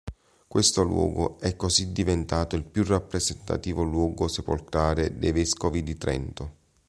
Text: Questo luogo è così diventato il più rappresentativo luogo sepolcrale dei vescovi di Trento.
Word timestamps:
Questo 0.47 0.81
luogo 0.81 1.37
è 1.39 1.55
così 1.55 1.91
diventato 1.91 2.55
il 2.55 2.63
più 2.65 2.83
rappresentativo 2.85 3.83
luogo 3.83 4.27
sepolcrale 4.27 5.15
dei 5.19 5.31
vescovi 5.31 5.83
di 5.83 5.95
Trento. 5.95 6.55